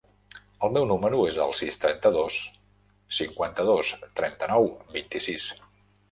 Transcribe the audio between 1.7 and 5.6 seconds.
trenta-dos, cinquanta-dos, trenta-nou, vint-i-sis.